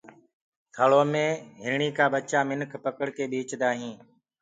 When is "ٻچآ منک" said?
2.13-2.71